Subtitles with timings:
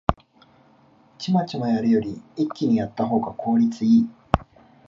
[1.19, 4.09] チマチマやるより一気にやったほうが効率いい